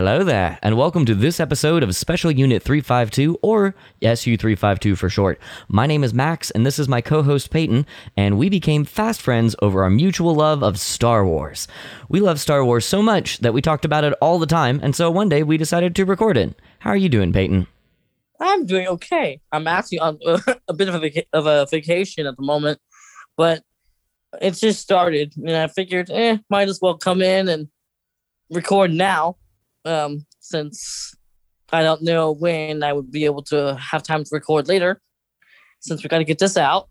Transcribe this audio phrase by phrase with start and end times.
[0.00, 5.10] Hello there, and welcome to this episode of Special Unit 352, or SU 352 for
[5.10, 5.38] short.
[5.68, 7.84] My name is Max, and this is my co host Peyton,
[8.16, 11.68] and we became fast friends over our mutual love of Star Wars.
[12.08, 14.96] We love Star Wars so much that we talked about it all the time, and
[14.96, 16.58] so one day we decided to record it.
[16.78, 17.66] How are you doing, Peyton?
[18.40, 19.38] I'm doing okay.
[19.52, 20.18] I'm actually on
[20.66, 22.80] a bit of a, vaca- of a vacation at the moment,
[23.36, 23.62] but
[24.40, 27.68] it's just started, and I figured, eh, might as well come in and
[28.50, 29.36] record now,
[29.84, 31.14] um, since
[31.72, 35.00] I don't know when I would be able to have time to record later,
[35.80, 36.88] since we got to get this out.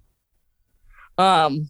[1.18, 1.70] Um,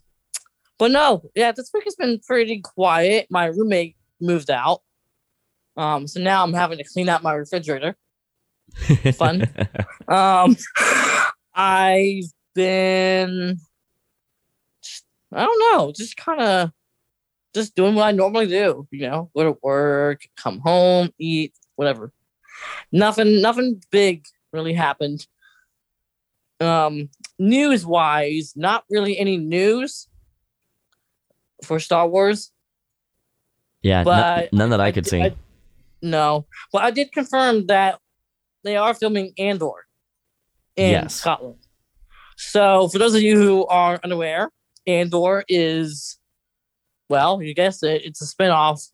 [0.77, 3.27] but no, yeah, this week has been pretty quiet.
[3.29, 4.81] My roommate moved out,
[5.75, 7.97] um, so now I'm having to clean out my refrigerator
[9.15, 9.49] fun.
[10.07, 10.55] um,
[11.53, 13.57] I've been,
[15.33, 16.71] I don't know, just kind of
[17.59, 18.87] just doing what I normally do.
[18.91, 22.11] You know, go to work, come home, eat, whatever.
[22.91, 25.25] Nothing, nothing big really happened.
[26.59, 30.07] Um, news wise, not really any news
[31.63, 32.51] for Star Wars.
[33.81, 35.21] Yeah, But n- none that I could did- see.
[35.21, 35.35] I-
[36.01, 37.99] no, but I did confirm that
[38.63, 39.87] they are filming Andor
[40.75, 41.15] in Yes.
[41.15, 41.59] Scotland.
[42.35, 44.49] So, for those of you who are unaware,
[44.87, 46.18] Andor is,
[47.09, 48.87] well, you guessed it, it's a spinoff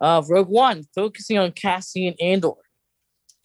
[0.00, 2.52] of Rogue One, focusing on Cassian Andor.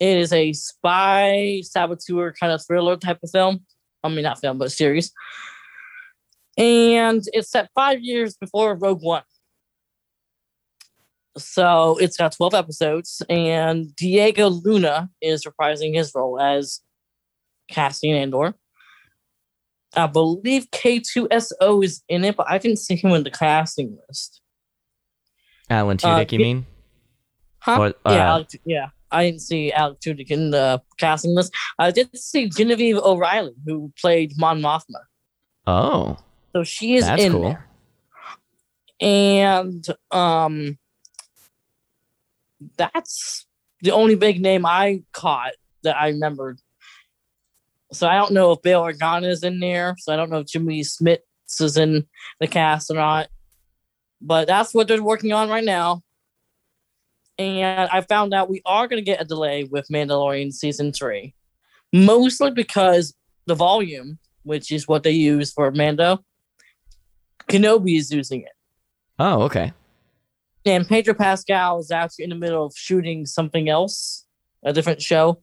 [0.00, 3.64] It is a spy saboteur kind of thriller type of film.
[4.02, 5.12] I mean, not film, but series.
[6.56, 9.22] And it's set five years before Rogue One.
[11.36, 16.80] So it's got 12 episodes, and Diego Luna is reprising his role as
[17.68, 18.54] Cassian Andor.
[19.96, 24.40] I believe K2SO is in it, but I didn't see him in the casting list.
[25.70, 26.66] Alan uh, Tudyk, you mean?
[27.60, 27.80] Huh?
[27.80, 28.88] Or, uh, yeah, Alec, yeah.
[29.10, 31.54] I didn't see Alec Tudyk in the casting list.
[31.78, 35.00] I did see Genevieve O'Reilly, who played Mon Mothma.
[35.66, 36.18] Oh,
[36.52, 37.42] So she is that's in cool.
[37.44, 37.66] there.
[39.00, 40.78] And um
[42.76, 43.46] that's
[43.80, 45.52] the only big name I caught
[45.82, 46.60] that I remembered.
[47.92, 49.94] So I don't know if Bail Organa is in there.
[49.98, 51.18] So I don't know if Jimmy Smits
[51.60, 52.06] is in
[52.40, 53.28] the cast or not.
[54.20, 56.02] But that's what they're working on right now.
[57.38, 61.34] And I found out we are going to get a delay with Mandalorian season three,
[61.92, 63.14] mostly because
[63.46, 66.24] the volume, which is what they use for Mando,
[67.48, 68.52] Kenobi is using it.
[69.18, 69.72] Oh, okay.
[70.64, 74.24] And Pedro Pascal is actually in the middle of shooting something else,
[74.62, 75.42] a different show.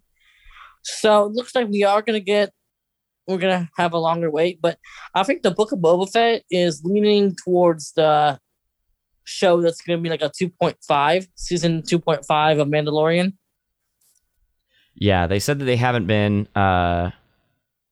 [0.84, 2.52] So it looks like we are going to get,
[3.28, 4.60] we're going to have a longer wait.
[4.62, 4.78] But
[5.14, 8.40] I think the Book of Boba Fett is leaning towards the
[9.24, 13.34] show that's going to be like a 2.5, season 2.5 of Mandalorian.
[14.96, 17.12] Yeah, they said that they haven't been uh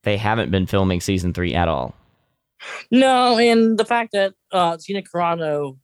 [0.04, 1.96] they haven't been filming season 3 at all.
[2.92, 5.78] No, and the fact that uh, Gina Carano,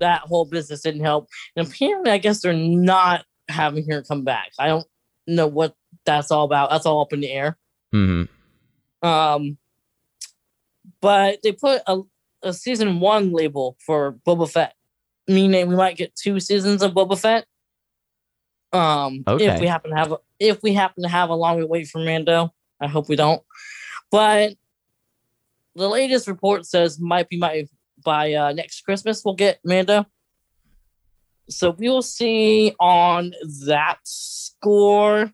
[0.00, 1.28] that whole business didn't help.
[1.56, 4.52] And apparently, I guess they're not having her come back.
[4.58, 4.86] I don't
[5.26, 5.74] know what
[6.06, 6.70] that's all about.
[6.70, 7.58] That's all up in the air.
[7.94, 8.28] Mhm.
[9.02, 9.58] Um,
[11.00, 12.00] but they put a,
[12.42, 14.74] a season one label for Boba Fett,
[15.28, 17.46] meaning we might get two seasons of Boba Fett.
[18.72, 19.46] Um, Okay.
[19.46, 21.98] if we happen to have a, if we happen to have a longer wait for
[21.98, 23.42] Mando, I hope we don't.
[24.10, 24.54] But
[25.74, 27.66] the latest report says might be my
[28.04, 30.06] by uh, next Christmas we'll get Mando.
[31.48, 33.32] So we will see on
[33.66, 35.32] that score.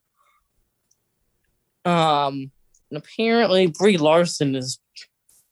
[1.84, 2.50] Um,
[2.90, 4.78] and apparently Brie Larson is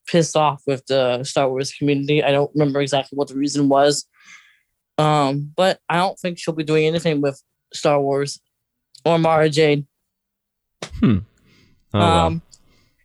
[0.06, 2.22] pissed off with the Star Wars community.
[2.22, 4.06] I don't remember exactly what the reason was.
[4.98, 7.42] Um, but I don't think she'll be doing anything with
[7.72, 8.40] Star Wars
[9.04, 9.86] or Mara Jade.
[10.98, 11.18] Hmm.
[11.94, 12.42] Oh, um,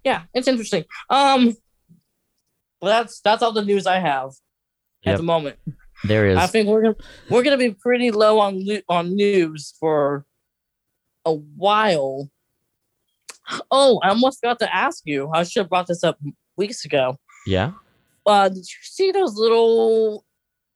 [0.04, 0.86] yeah, it's interesting.
[1.10, 1.56] Um,
[2.82, 4.32] well, that's that's all the news I have
[5.06, 5.58] at the moment.
[6.04, 6.96] there is I think we're gonna
[7.30, 10.26] we're gonna be pretty low on on news for
[11.24, 12.30] a while.
[13.72, 15.30] Oh, I almost forgot to ask you.
[15.34, 16.18] I should have brought this up
[16.58, 17.18] weeks ago.
[17.46, 17.72] Yeah.
[18.26, 20.26] Uh, did you see those little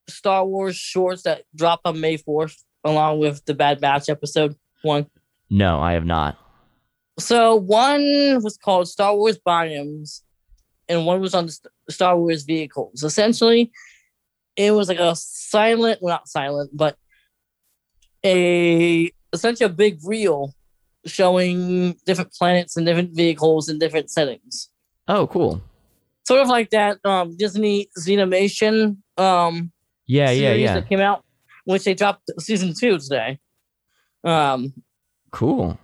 [0.08, 5.08] Star Wars shorts that dropped on May fourth, along with the Bad Batch episode one?
[5.50, 6.38] No, I have not.
[7.18, 10.22] So one was called Star Wars Biomes,
[10.88, 11.58] and one was on the
[11.90, 13.04] Star Wars vehicles.
[13.04, 13.72] Essentially,
[14.56, 16.98] it was like a silent, well, not silent, but
[18.26, 20.54] a essentially a big reel
[21.10, 24.70] showing different planets and different vehicles in different settings.
[25.08, 25.62] Oh, cool.
[26.28, 29.72] Sort of like that um, Disney Zenimation um,
[30.06, 30.76] Yeah, yeah, yeah.
[30.76, 31.24] that came out,
[31.66, 33.40] which they dropped season two today.
[34.24, 34.74] Um,
[35.32, 35.78] Cool.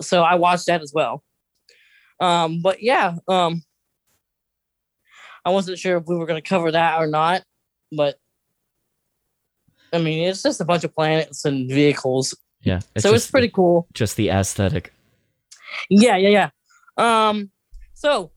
[0.00, 1.22] so I watched that as well.
[2.20, 3.62] Um, but yeah, um,
[5.44, 7.42] I wasn't sure if we were going to cover that or not,
[7.90, 8.16] but
[9.92, 12.80] I mean, it's just a bunch of planets and vehicles, Yeah.
[12.98, 13.88] so it's pretty cool.
[13.92, 14.92] just the aesthetic.
[15.88, 16.28] Yeah, yeah,
[16.96, 17.28] yeah.
[17.28, 17.50] Um,
[17.94, 18.30] so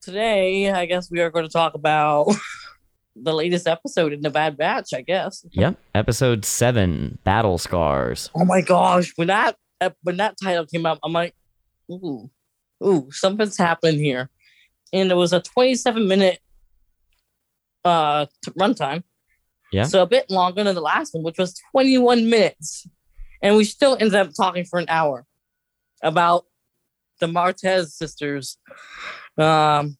[0.00, 2.28] today, I guess we are going to talk about
[3.16, 4.94] the latest episode in the Bad Batch.
[4.94, 5.44] I guess.
[5.52, 5.76] Yep.
[5.94, 8.30] Episode seven, Battle Scars.
[8.34, 9.56] Oh my gosh, when that
[10.02, 11.34] when that title came out, I'm like,
[11.90, 12.30] ooh,
[12.84, 14.30] ooh, something's happening here.
[14.92, 16.38] And it was a 27 minute
[17.84, 19.02] uh t- runtime.
[19.72, 19.84] Yeah.
[19.84, 22.86] So a bit longer than the last one, which was 21 minutes.
[23.42, 25.26] And we still ended up talking for an hour
[26.02, 26.46] about
[27.20, 28.58] the Martez sisters.
[29.38, 29.98] Um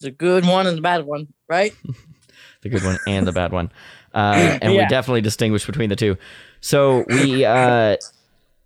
[0.00, 1.74] the good one and the bad one, right?
[2.62, 3.70] the good one and the bad one.
[4.14, 6.16] Uh, and we definitely distinguish between the two.
[6.60, 7.96] So we, uh,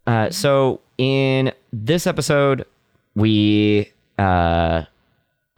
[0.06, 2.66] uh, so in this episode,
[3.14, 4.84] we, uh,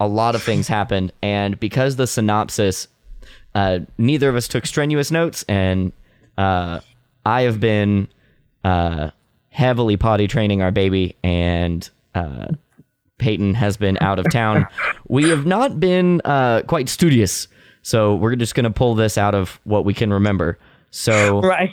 [0.00, 2.88] a lot of things happened, and because the synopsis,
[3.54, 5.92] uh, neither of us took strenuous notes, and
[6.38, 6.80] uh,
[7.24, 8.08] I have been
[8.64, 9.10] uh,
[9.50, 12.48] heavily potty training our baby, and uh,
[13.18, 14.66] Peyton has been out of town.
[15.08, 17.48] we have not been uh, quite studious,
[17.82, 20.58] so we're just gonna pull this out of what we can remember.
[20.90, 21.70] So Right.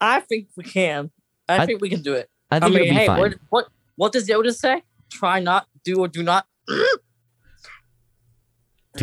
[0.00, 1.10] I think we can.
[1.48, 2.28] I, I- think we can do it.
[2.50, 3.18] I I, think mean, it'll be hey, fine.
[3.20, 4.82] what what what does Yoda say?
[5.10, 6.46] Try not, do or do not.
[6.68, 6.86] Do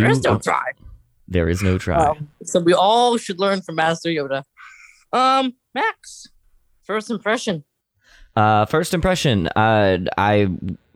[0.03, 0.71] There is no try.
[1.31, 2.13] There is no try.
[2.43, 4.43] So we all should learn from Master Yoda.
[5.13, 6.27] Um, Max,
[6.83, 7.63] first impression.
[8.35, 9.47] Uh, first impression.
[9.55, 10.47] Uh, I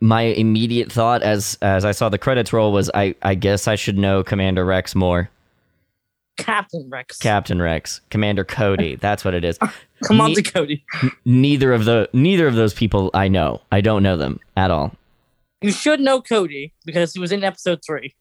[0.01, 3.75] my immediate thought as as I saw the credits roll was I I guess I
[3.75, 5.29] should know Commander Rex more.
[6.37, 7.17] Captain Rex.
[7.17, 8.95] Captain Rex, Commander Cody.
[9.01, 9.57] That's what it is.
[10.03, 10.85] Come on, Me- to Cody.
[11.23, 13.61] neither of the neither of those people I know.
[13.71, 14.93] I don't know them at all.
[15.61, 18.13] You should know Cody because he was in episode three.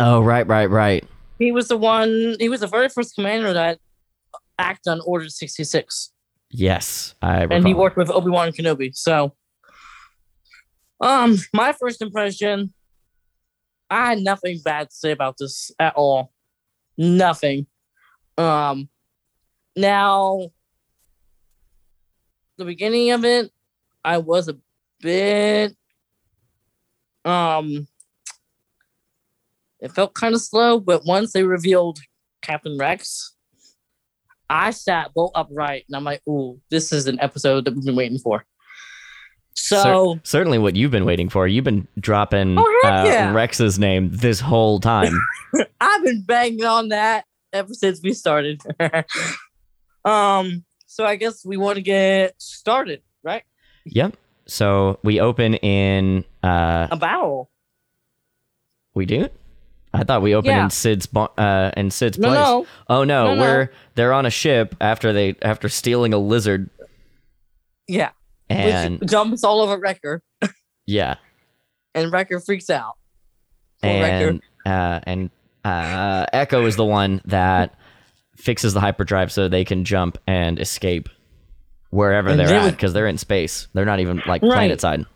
[0.00, 1.04] Oh right, right, right.
[1.38, 2.36] He was the one.
[2.38, 3.78] He was the very first commander that
[4.58, 6.12] acted on Order sixty six.
[6.50, 7.56] Yes, I recall.
[7.56, 8.96] and he worked with Obi Wan Kenobi.
[8.96, 9.34] So,
[11.00, 12.72] um, my first impression,
[13.90, 16.32] I had nothing bad to say about this at all.
[16.96, 17.66] Nothing.
[18.36, 18.88] Um,
[19.76, 20.50] now,
[22.56, 23.50] the beginning of it,
[24.04, 24.56] I was a
[25.00, 25.76] bit,
[27.24, 27.86] um,
[29.80, 31.98] it felt kind of slow, but once they revealed
[32.42, 33.34] Captain Rex,
[34.50, 37.96] I sat bolt upright and I'm like, ooh, this is an episode that we've been
[37.96, 38.44] waiting for.
[39.54, 41.48] So, Certainly, what you've been waiting for.
[41.48, 43.32] You've been dropping Oh, uh, yeah.
[43.32, 45.12] Rex's name this whole time.
[45.80, 48.62] I've been banging on that ever since we started.
[50.04, 53.42] um, so I guess we want to get started, right?
[53.84, 54.16] yep.
[54.46, 56.24] So we open in.
[56.42, 57.50] Uh, A battle.
[58.94, 59.28] we do.
[59.94, 60.64] I thought we opened Yeah.
[60.64, 62.38] in Cid's uh, in Cid's No, place.
[62.38, 62.66] no.
[62.88, 63.40] Oh no, No, no.
[63.40, 66.68] we're they're on a ship after they after stealing a lizard
[67.86, 68.10] Yeah.
[68.50, 70.22] and Which jumps all over Wrecker
[70.86, 71.16] yeah
[71.94, 72.94] and Wrecker freaks out.
[73.82, 75.30] Poor and uh, and
[75.64, 77.74] uh, Echo is the one that
[78.36, 81.08] fixes the hyperdrive so they can jump and escape
[81.90, 83.68] wherever And they're they at would- because they're in space.
[83.72, 84.52] They're not even like Right.
[84.52, 85.06] planet side.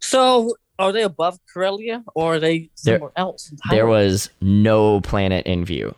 [0.00, 3.52] So are they above Corellia or are they There- somewhere else?
[3.70, 5.94] There was no planet in view.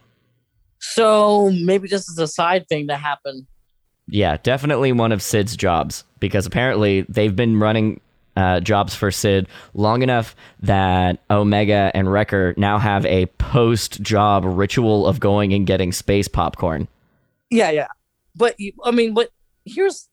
[0.81, 3.47] So maybe this is a side thing that happened.
[4.07, 8.01] Yeah, definitely one of Cid's jobs because apparently they've been running
[8.37, 14.45] uh, jobs for Cid long enough that Omega and Wrecker now have a post job
[14.47, 16.87] ritual of going and getting space popcorn.
[17.51, 17.89] Yeah, yeah.
[18.37, 18.55] But
[18.85, 19.31] I mean, but
[19.65, 20.08] here's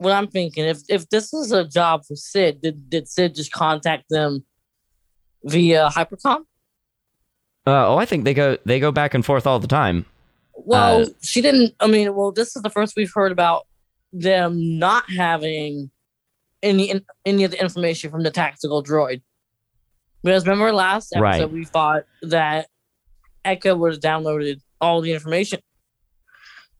[0.00, 0.64] what I'm thinking.
[0.64, 4.44] If if this is a job for Cid, did did Cid just contact them
[5.44, 6.40] via hypercom?
[7.66, 10.06] Uh, oh, I think they go they go back and forth all the time.
[10.54, 11.74] Well, Uh, she didn't.
[11.80, 13.66] I mean, well, this is the first we've heard about
[14.12, 15.90] them not having
[16.62, 19.22] any in- any of the information from the tactical droid.
[20.22, 21.50] Because remember last episode Right.
[21.50, 22.66] we thought that
[23.44, 25.60] Echo would have downloaded all the information.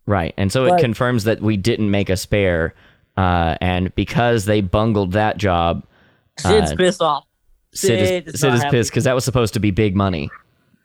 [0.07, 0.35] Right.
[0.37, 2.75] And so it confirms that we didn't make a spare.
[3.17, 5.85] Uh, and because they bungled that job,
[6.39, 7.25] Cid's Uh, pissed off.
[7.73, 10.31] Cid Cid is, is Cid is pissed because that was supposed to be big money.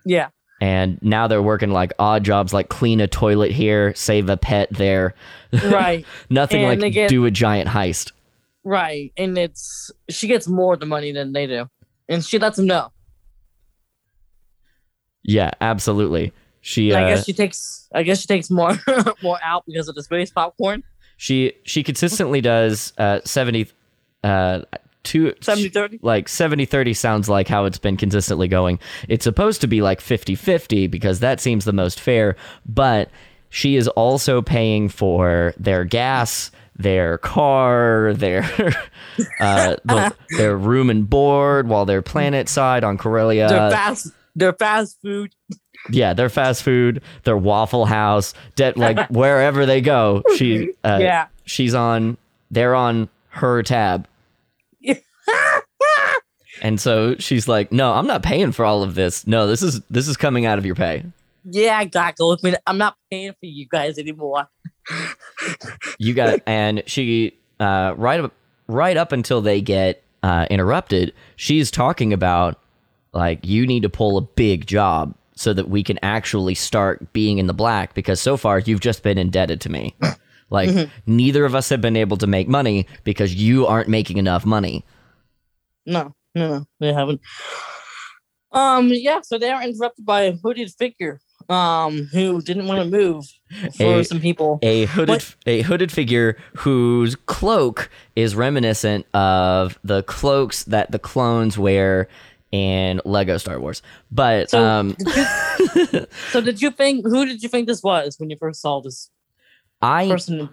[0.05, 0.29] Yeah.
[0.61, 4.69] And now they're working like odd jobs like clean a toilet here, save a pet
[4.71, 5.13] there.
[5.51, 6.05] Right.
[6.29, 8.11] Nothing And like get- do a giant heist.
[8.63, 9.11] Right.
[9.17, 11.67] And it's she gets more of the money than they do.
[12.07, 12.91] And she lets them know.
[15.23, 16.33] Yeah, absolutely.
[16.61, 17.87] She uh, I guess she takes.
[17.93, 18.77] I guess she takes more
[19.23, 20.83] more out because of the space popcorn.
[21.17, 23.67] She she consistently does uh 70
[24.23, 24.61] uh
[25.03, 25.99] two 70 30.
[26.01, 28.79] like 70 30 sounds like how it's been consistently going.
[29.07, 33.09] It's supposed to be like 50 50 because that seems the most fair, but
[33.49, 38.43] she is also paying for their gas, their car, their
[39.39, 43.47] uh, the, their room and board while they're planet side on Corellia.
[43.47, 44.11] They're fast.
[44.35, 45.33] They're fast food.
[45.89, 51.27] Yeah, their fast food, their Waffle House, de- like wherever they go, she uh, yeah.
[51.45, 52.17] she's on
[52.51, 54.07] they're on her tab.
[56.61, 59.27] And so she's like, "No, I'm not paying for all of this.
[59.27, 61.03] No, this is this is coming out of your pay.
[61.43, 62.25] Yeah, exactly.
[62.25, 64.47] Look, man, I'm not paying for you guys anymore.
[65.99, 68.31] You got." and she uh, right up
[68.67, 72.59] right up until they get uh, interrupted, she's talking about
[73.13, 77.37] like you need to pull a big job so that we can actually start being
[77.39, 79.95] in the black because so far you've just been indebted to me.
[80.51, 84.45] Like neither of us have been able to make money because you aren't making enough
[84.45, 84.85] money.
[85.87, 87.19] No, no, no, they haven't.
[88.51, 92.89] Um, yeah, so they are interrupted by a hooded figure, um, who didn't want to
[92.89, 93.25] move
[93.75, 94.59] for A- some people.
[94.61, 95.35] a hooded What?
[95.47, 102.07] a hooded figure whose cloak is reminiscent of the cloaks that the clones wear
[102.55, 103.81] in Lego Star Wars.
[104.11, 108.17] But So, um did you, so did you think who did you think this was
[108.19, 109.09] when you first saw this
[109.81, 110.49] I person?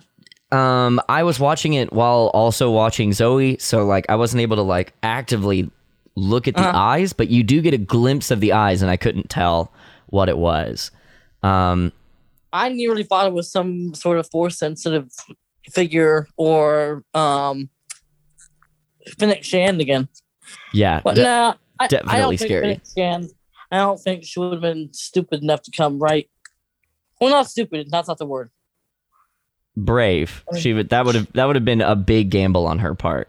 [0.50, 4.62] um I was watching it while also watching Zoe, so like I wasn't able to
[4.76, 5.70] like actively
[6.16, 6.76] look at the Uh-huh.
[6.92, 9.72] eyes, but you do get a glimpse of the eyes and I couldn't tell
[10.08, 10.90] what it was.
[11.42, 11.92] Um
[12.52, 15.08] I nearly thought it was some sort of force sensitive
[15.70, 17.70] figure or um
[19.18, 20.08] Fennec Shand again.
[20.72, 21.00] yeah.
[21.04, 23.28] But de- no, I, I definitely think scary.
[23.70, 26.28] I don't think she would have been stupid enough to come right.
[27.20, 27.88] Well, not stupid.
[27.90, 28.50] That's not the word.
[29.76, 30.44] brave.
[30.58, 33.28] She would that would have that would have been a big gamble on her part.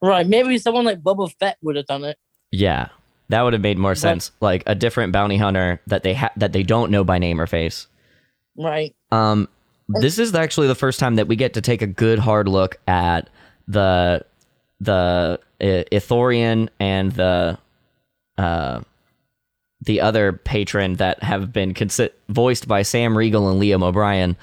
[0.00, 0.26] Right.
[0.26, 2.18] Maybe someone like Boba Fett would have done it.
[2.52, 2.88] Yeah,
[3.28, 4.30] that would have made more But- sense.
[4.40, 7.46] Like a different bounty hunter that they ha- that they don't know by name or
[7.46, 7.86] face.
[8.56, 8.94] Right.
[9.12, 9.48] Um,
[9.88, 12.76] this is actually the first time that we get to take a good hard look
[12.88, 13.28] at
[13.68, 14.24] the
[14.80, 17.58] the Ithorian and the
[18.38, 18.80] uh
[19.82, 24.36] the other patron that have been consi- voiced by Sam Riegel and Liam O'Brien,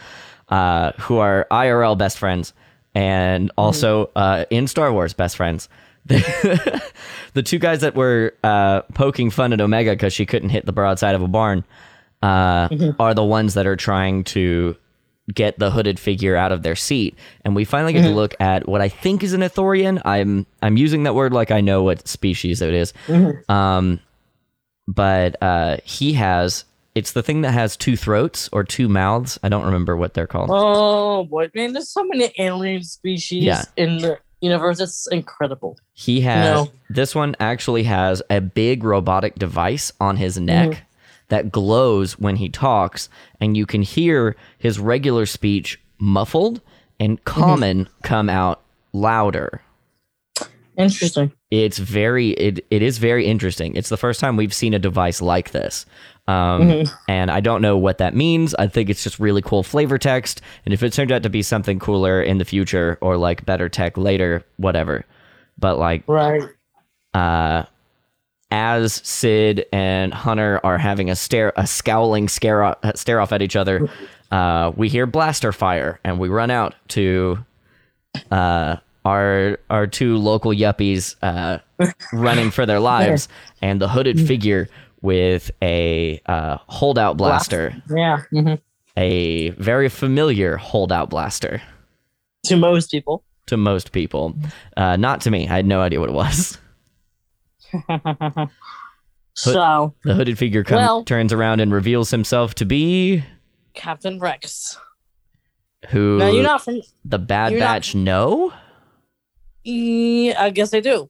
[0.50, 2.54] uh, who are IRL best friends
[2.96, 5.70] and also uh, in Star Wars best friends.
[6.06, 10.74] the two guys that were uh, poking fun at Omega because she couldn't hit the
[10.74, 11.64] broadside of a barn
[12.22, 12.68] uh,
[13.00, 14.76] are the ones that are trying to
[15.34, 17.16] get the hooded figure out of their seat.
[17.46, 20.02] And we finally get to look at what I think is an Ithorian.
[20.06, 22.94] I'm I'm using that word like I know what species it is.
[23.48, 24.00] Um,
[24.88, 26.66] but uh, he has
[26.96, 29.40] it's the thing that has two throats or two mouths.
[29.44, 30.50] I don't remember what they're called.
[30.52, 31.74] Oh boy, man!
[31.74, 33.64] There's so many alien species Yeah.
[33.78, 34.80] in the universe.
[34.80, 35.78] It's incredible.
[35.94, 40.84] He has this one actually has a big robotic device on his neck
[41.34, 43.10] that glows when he talks,
[43.42, 46.62] and you can hear his regular speech muffled
[47.00, 48.62] and common come out
[48.94, 49.62] louder.
[50.78, 51.32] Interesting.
[51.50, 53.76] It's very it, it is very interesting.
[53.76, 55.88] It's the first time we've seen a device like this.
[56.28, 58.54] Um, and I don't know what that means.
[58.56, 60.40] I think it's just really cool flavor text.
[60.66, 63.70] And if it turned out to be something cooler in the future or like better
[63.70, 65.06] tech later, whatever.
[65.58, 66.44] But like Right.
[67.16, 67.64] uh,
[68.54, 73.42] as Cid and Hunter are having a stare, a scowling scare off, stare off at
[73.42, 73.90] each other,
[74.32, 77.44] uh, we hear blaster fire, and we run out to
[78.32, 81.58] uh, our our two local yuppies uh,
[82.14, 83.28] running for their lives,
[83.64, 84.70] and the hooded figure
[85.02, 88.22] with a uh, holdout blaster, Yeah.
[88.32, 88.62] mhm.
[88.96, 91.60] a very familiar holdout blaster
[92.46, 93.24] To most people.
[93.48, 94.36] to most people,
[94.78, 95.48] uh, not to me.
[95.50, 96.58] I had no idea what it was.
[99.36, 103.24] so The hooded figure comes, Well- turns around and reveals himself to be
[103.74, 104.78] Captain Rex.
[105.90, 106.82] who No, you're not from.
[107.06, 107.96] the Bad Batch.
[109.64, 111.10] Yeah, I guess they do.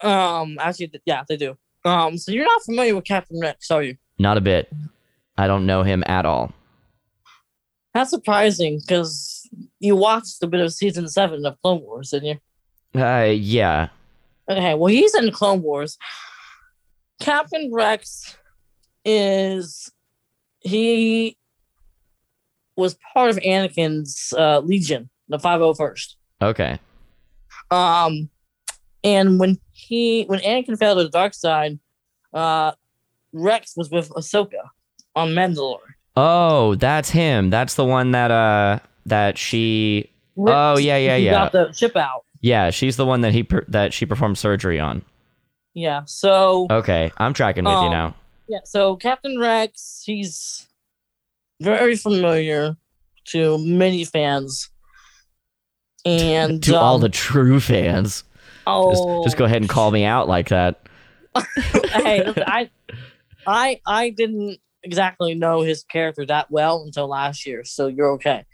[0.00, 1.56] Um, actually, yeah, they do.
[1.84, 3.96] Um, so you're not familiar with Captain Rex, are you?
[4.18, 4.70] Not a bit.
[5.36, 6.52] I don't know him at all.
[7.92, 12.40] That's surprising because you watched a bit of season seven of Clone Wars, didn't
[12.94, 13.00] you?
[13.00, 13.88] Uh, yeah.
[14.48, 15.96] Okay, well, he's in Clone Wars.
[17.20, 18.36] Captain Rex
[19.04, 19.90] is
[20.60, 21.36] he
[22.76, 26.14] was part of Anakin's uh, Legion, the 501st.
[26.42, 26.78] Okay.
[27.70, 28.28] Um,
[29.02, 31.78] and when he when Anakin fell to the dark side,
[32.32, 32.72] uh,
[33.32, 34.60] Rex was with Ahsoka
[35.14, 35.78] on Mandalore.
[36.16, 37.50] Oh, that's him.
[37.50, 40.10] That's the one that uh that she.
[40.36, 42.23] Oh yeah, yeah, yeah, got the chip out.
[42.44, 42.68] Yeah.
[42.70, 45.02] She's the one that he per- that she performed surgery on.
[45.72, 46.02] Yeah.
[46.06, 48.14] So Okay, I'm tracking with you Um, now.
[48.48, 48.58] yeah.
[48.64, 50.68] So Captain Rex, he's
[51.60, 52.76] very familiar
[53.28, 54.68] to many fans.
[56.04, 58.24] And To all um, the true fans, just,
[58.66, 60.86] oh, just go ahead and call me out like that.
[61.56, 62.70] hey, I,
[63.46, 68.44] I, I didn't exactly know his character that well until last year, so you're okay.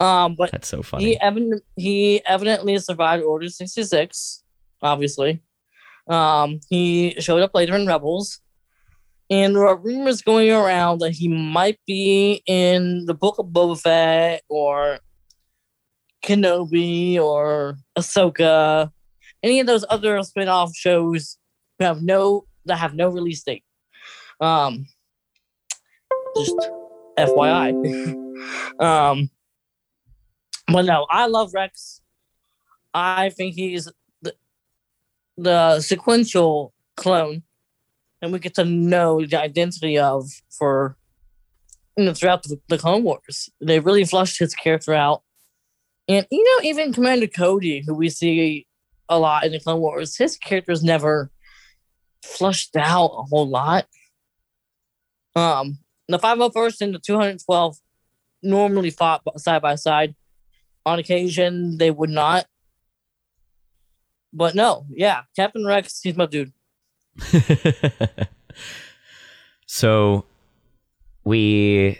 [0.00, 1.04] Um, but That's so funny.
[1.04, 4.42] he evident he evidently survived Order sixty six,
[4.82, 5.42] obviously.
[6.08, 8.40] Um, he showed up later in Rebels,
[9.28, 13.80] and there are rumors going around that he might be in the Book of Boba
[13.80, 15.00] Fett or
[16.24, 18.90] Kenobi or Ahsoka,
[19.42, 21.38] any of those other spin-off shows
[21.78, 23.64] who have no that have no release date.
[24.40, 24.86] Um,
[26.36, 26.56] just
[27.18, 28.80] FYI.
[28.80, 29.30] um,
[30.72, 32.00] but no, I love Rex.
[32.92, 33.90] I think he's
[34.22, 34.34] the,
[35.36, 37.42] the sequential clone,
[38.20, 40.96] and we get to know the identity of for
[41.96, 43.48] you know throughout the, the Clone Wars.
[43.60, 45.22] They really flushed his character out,
[46.08, 48.66] and you know even Commander Cody, who we see
[49.08, 51.30] a lot in the Clone Wars, his character never
[52.22, 53.86] flushed out a whole lot.
[55.34, 57.76] Um, the 501st and the 212
[58.42, 60.14] normally fought side by side.
[60.86, 62.46] On occasion, they would not.
[64.32, 66.52] But no, yeah, Captain Rex, he's my dude.
[69.66, 70.24] so
[71.24, 71.98] we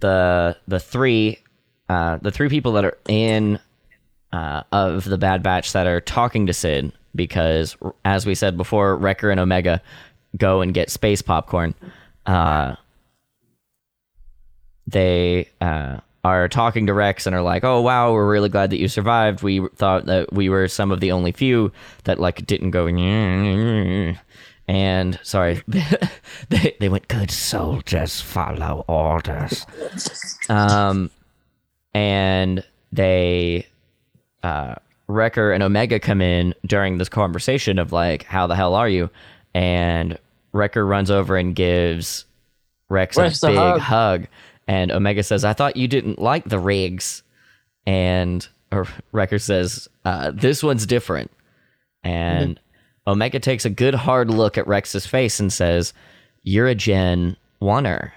[0.00, 1.38] the the three
[1.88, 3.58] uh the three people that are in
[4.32, 8.96] uh of the bad batch that are talking to cid because as we said before
[8.96, 9.80] wrecker and omega
[10.36, 11.74] go and get space popcorn
[12.26, 12.74] uh
[14.86, 18.78] they uh are talking to Rex and are like, "Oh wow, we're really glad that
[18.78, 19.42] you survived.
[19.42, 21.72] We thought that we were some of the only few
[22.04, 22.86] that like didn't go."
[24.70, 25.62] And sorry,
[26.50, 29.64] they they went, "Good soldiers follow orders."
[30.50, 31.10] Um,
[31.94, 33.66] and they,
[34.42, 34.74] uh,
[35.06, 39.08] Wrecker and Omega come in during this conversation of like, "How the hell are you?"
[39.54, 40.18] And
[40.52, 42.26] Wrecker runs over and gives
[42.90, 43.80] Rex, a a big hug.
[43.80, 44.26] hug.
[44.68, 47.22] And Omega says, I thought you didn't like the regs.
[47.86, 51.30] And or Wrecker says, uh, This one's different.
[52.04, 52.60] And
[53.06, 55.94] Omega takes a good hard look at Rex's face and says,
[56.42, 58.12] You're a Gen 1er.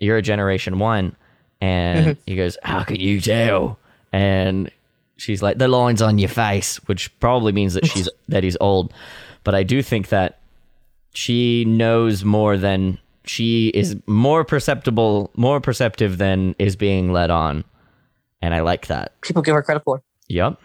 [0.00, 1.14] You're a Generation 1.
[1.60, 3.78] And he goes, How could you tell?
[4.12, 4.70] And
[5.18, 8.94] she's like, The line's on your face, which probably means that she's that he's old.
[9.44, 10.38] But I do think that
[11.12, 12.98] she knows more than
[13.30, 17.62] she is more perceptible, more perceptive than is being led on.
[18.42, 19.20] And I like that.
[19.20, 20.02] People give her credit for.
[20.28, 20.58] Yep.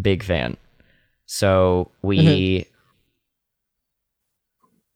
[0.00, 0.56] Big fan.
[1.26, 2.66] So we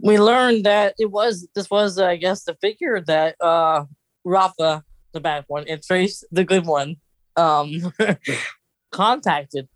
[0.01, 3.85] We learned that it was this was, I guess, the figure that uh
[4.25, 6.97] Rafa, the bad one, and Trace, the good one,
[7.37, 7.93] um,
[8.93, 9.69] contacted.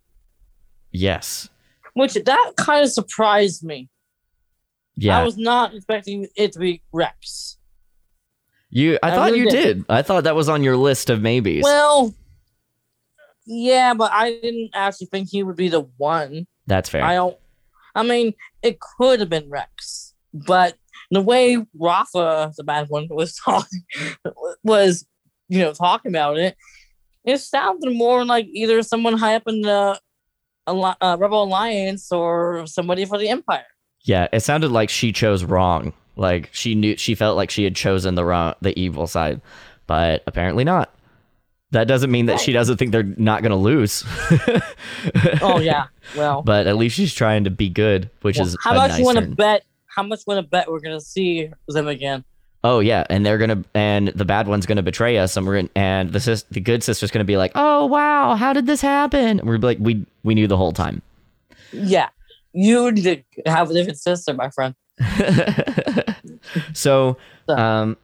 [0.93, 1.51] yes.
[1.93, 3.89] Which that kind of surprised me.
[4.97, 5.19] Yeah.
[5.19, 7.59] I was not expecting it to be Rex.
[8.71, 9.79] you I, I thought really you did.
[9.79, 9.85] did.
[9.89, 11.63] I thought that was on your list of maybes.
[11.63, 12.15] Well,
[13.47, 16.47] yeah, but I didn't actually think he would be the one.
[16.67, 17.03] That's fair.
[17.03, 17.37] I don't.
[17.95, 20.77] I mean, it could have been Rex, but
[21.11, 23.83] the way Rafa, the bad one, was talking,
[24.63, 25.07] was
[25.49, 26.57] you know talking about it,
[27.25, 29.99] it sounded more like either someone high up in the
[30.67, 33.67] uh, Rebel Alliance or somebody for the Empire.
[34.05, 35.93] Yeah, it sounded like she chose wrong.
[36.17, 39.41] Like she knew she felt like she had chosen the wrong the evil side,
[39.87, 40.91] but apparently not.
[41.71, 44.05] That doesn't mean that she doesn't think they're not going to lose.
[45.43, 45.87] Oh yeah,
[46.17, 48.99] well, but at least she's trying to be good, which well, is how much nice
[48.99, 49.65] you want to bet?
[49.87, 52.25] How much want to bet we're gonna see them again?
[52.63, 55.69] Oh yeah, and they're gonna and the bad one's gonna betray us, and we're gonna,
[55.75, 59.41] and the sis, the good sister's gonna be like, oh wow, how did this happen?
[59.41, 61.03] And we're like, we we knew the whole time.
[61.73, 62.09] Yeah,
[62.55, 62.85] you
[63.47, 64.75] have a different sister, my friend.
[66.73, 67.17] so,
[67.49, 67.97] um,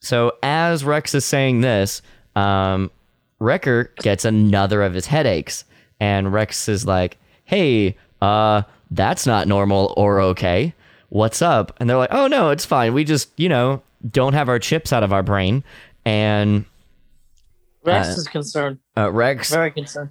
[0.00, 2.02] so as Rex is saying this,
[2.34, 2.90] um,
[3.38, 5.64] Wrecker gets another of his headaches,
[6.00, 10.74] and Rex is like, "Hey, uh, that's not normal or okay.
[11.10, 12.94] What's up?" And they're like, "Oh no, it's fine.
[12.94, 15.64] We just, you know, don't have our chips out of our brain."
[16.04, 16.64] And
[17.84, 20.10] Rex Uh, is concerned, uh, Rex very concerned.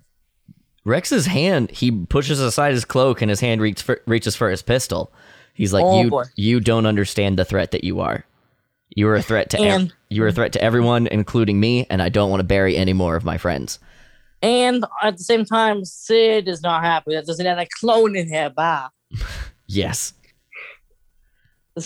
[0.86, 4.62] Rex's hand, he pushes aside his cloak and his hand reach for, reaches for his
[4.62, 5.12] pistol.
[5.54, 6.24] He's like, Oh, "You boy.
[6.36, 8.26] you don't understand the threat that you are."
[8.95, 12.02] You are a threat to ev- you are a threat to everyone, including me, and
[12.02, 13.80] I don't want to bury any more of my friends.
[14.41, 18.50] And at the same time, Cid is not happy that there's another clone in here.
[18.56, 18.89] Bah.
[19.67, 20.13] Yes.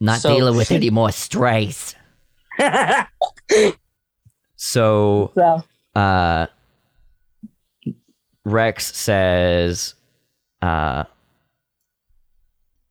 [0.00, 1.94] Not So- dealing with any more strays.
[4.58, 6.46] So so, uh
[8.46, 9.94] Rex says
[10.62, 11.02] uh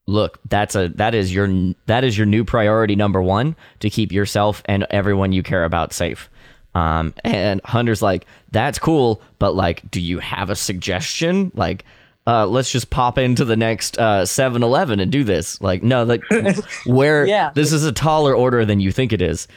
[0.07, 1.47] look that's a that is your
[1.87, 5.93] that is your new priority number 1 to keep yourself and everyone you care about
[5.93, 6.29] safe.
[6.75, 11.51] Um and Hunter's like that's cool but like do you have a suggestion?
[11.55, 11.85] Like
[12.27, 15.59] uh let's just pop into the next uh 7-Eleven and do this.
[15.61, 16.21] Like no like
[16.85, 17.51] where Yeah.
[17.55, 19.47] this is a taller order than you think it is.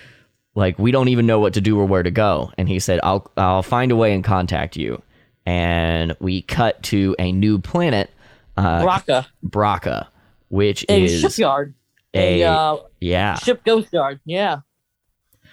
[0.54, 2.52] Like we don't even know what to do or where to go.
[2.56, 5.02] And he said i'll i'll find a way and contact you
[5.48, 8.10] and we cut to a new planet
[8.58, 10.06] uh Raka, Bracca
[10.50, 11.74] which a is shipyard,
[12.14, 14.20] a a uh, yeah ship ghost yard.
[14.24, 14.60] Yeah.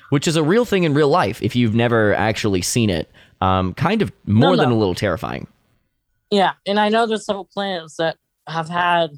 [0.09, 3.09] which is a real thing in real life if you've never actually seen it
[3.41, 4.75] um kind of more No, than no.
[4.75, 5.47] a little terrifying
[6.31, 9.11] Yeah, and I know there's several planets that have had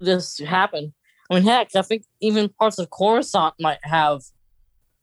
[0.00, 0.92] this happen.
[1.30, 4.22] I mean, heck, I think even parts of Coruscant might have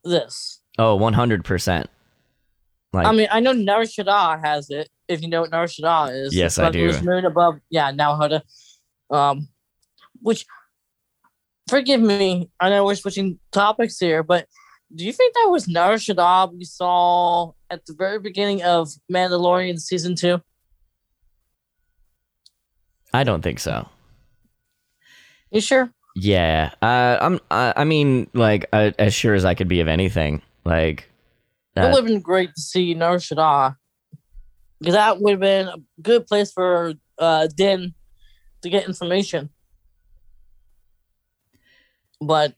[0.04, 0.62] this.
[0.80, 1.86] oh 100%
[2.96, 4.90] like I mean, I know Nar Shaddaa has it.
[5.08, 6.92] If you know what Nar Shaddaa is, Yes, I do.
[7.04, 8.42] Moon above, yeah, Nal Hutta,
[9.16, 9.48] um,
[10.22, 10.46] which,
[11.70, 14.48] forgive me, I know we're switching topics here, but
[14.96, 19.80] do you think that was Nar Shaddaa we saw at the very beginning of Mandalorian
[19.80, 20.42] season two?
[23.14, 23.88] i don't think so
[25.52, 25.90] You sure?
[26.18, 29.88] yeah uh i'm i, I mean like uh, as sure as i could be of
[29.88, 31.10] anything like
[31.76, 33.76] It uh, would have been great to see Nar Shaddaa.
[34.80, 37.94] Because that would have been a good place for uh, Din
[38.62, 39.50] to get information.
[42.22, 42.56] But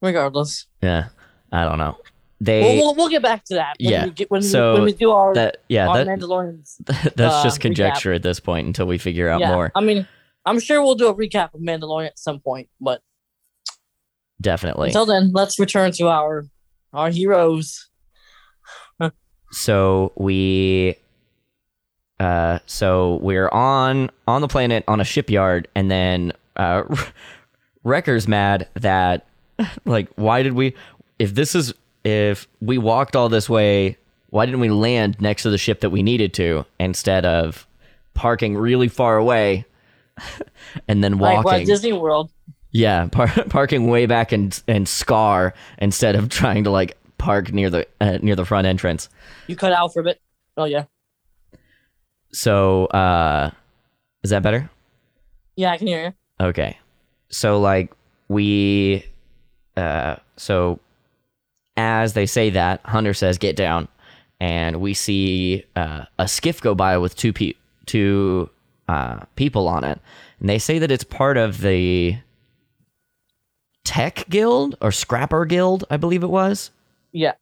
[0.00, 1.08] regardless, yeah
[1.50, 2.06] i don't know we'll,
[2.40, 3.76] they we'll, we'll get back to that.
[3.80, 6.06] When Yeah, we get, when, so we, when we do our, that yeah our that,
[6.06, 6.76] Mandalorians.
[7.16, 7.62] that's uh, just recap.
[7.62, 10.06] conjecture at this point until we figure out Yeah, more I mean,
[10.44, 12.68] I'm sure we'll do a recap of Mandalorian at some point.
[12.80, 13.00] But
[14.40, 16.46] definitely until then, let's return to our
[16.92, 17.87] our heroes.
[19.50, 20.96] So we
[22.20, 26.82] uh so we're on on the planet on a shipyard and then uh
[27.84, 29.26] wrecker's mad that
[29.84, 30.74] like why did we
[31.18, 31.72] if this is
[32.04, 33.96] if we walked all this way
[34.30, 37.66] why didn't we land next to the ship that we needed to instead of
[38.14, 39.64] parking really far away
[40.88, 41.36] and then walking?
[41.36, 42.30] Like what, Disney World.
[42.72, 47.68] yeah, par- parking way back in in Scar instead of trying to like park near
[47.70, 49.08] the uh, near the front entrance.
[49.46, 50.20] You cut out for a bit.
[50.56, 50.84] Oh yeah,
[52.32, 53.50] So, uh
[54.24, 54.68] is that better?
[55.56, 56.46] yeah, I can hear you.
[56.46, 56.78] Okay.
[57.30, 57.92] So like
[58.28, 59.04] we
[59.76, 60.80] uh so
[61.76, 63.86] as they say that, Hunter says get down
[64.40, 67.54] and we see uh, a skiff go by with two pe-
[67.86, 68.50] two
[68.88, 70.00] uh, people on it.
[70.40, 72.16] And they say that it's part of the
[73.84, 76.70] Tech Guild or Scrapper Guild, I believe it was.
[77.18, 77.32] Yeah,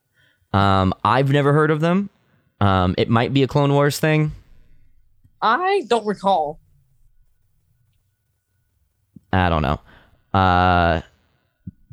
[0.53, 2.09] Um, I've never heard of them.
[2.59, 4.31] Um, it might be a Clone Wars thing.
[5.41, 6.59] I don't recall.
[9.31, 9.79] I don't know.
[10.33, 11.01] Uh,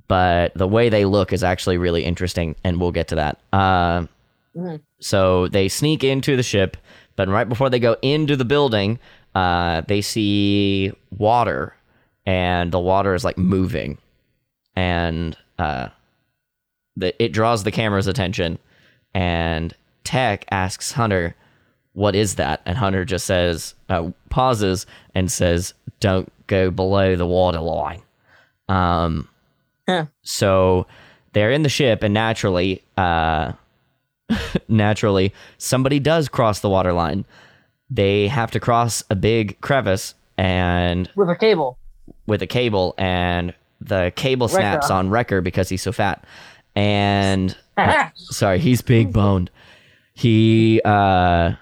[0.09, 3.38] but the way they look is actually really interesting, and we'll get to that.
[3.53, 4.07] Uh,
[4.57, 4.81] Mhm.
[5.01, 6.77] So they sneak into the ship,
[7.16, 8.99] but right before they go into the building,
[9.35, 11.75] uh, they see water,
[12.25, 13.99] and the water is like moving,
[14.77, 15.37] and
[16.96, 18.59] the, it draws the camera's attention.
[19.14, 21.35] And Tech asks Hunter,
[21.92, 27.26] "What is that?" And Hunter just says, uh, pauses and says, "Don't go below the
[27.26, 28.02] water line."
[28.68, 29.28] Um,
[29.88, 30.07] Huh.
[30.22, 30.87] so
[31.35, 33.52] they're in the ship, and naturally, uh,
[34.68, 37.24] naturally, somebody does cross the water line.
[37.90, 41.78] They have to cross a big crevice and With a cable.
[42.26, 44.94] with a cable, and the cable snaps Wrecker.
[44.94, 46.24] on Wrecker because he's so fat.
[46.76, 47.56] And
[48.14, 49.50] sorry, he's big boned.
[50.14, 51.52] He uh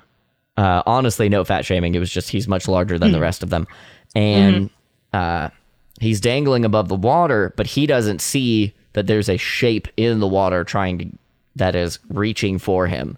[0.56, 1.94] uh honestly no fat shaming.
[1.94, 3.66] It was just he's much larger than the rest of them.
[4.14, 4.70] And
[5.12, 5.48] uh
[6.00, 10.26] he's dangling above the water, but he doesn't see that there's a shape in the
[10.28, 11.06] water trying to
[11.56, 13.16] that is reaching for him.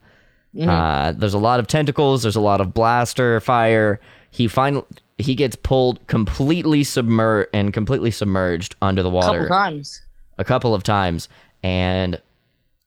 [0.60, 4.00] Uh there's a lot of tentacles, there's a lot of blaster fire.
[4.30, 4.84] He finally
[5.18, 10.02] he gets pulled completely submerged and completely submerged under the water couple times.
[10.38, 11.28] a couple of times
[11.64, 12.20] and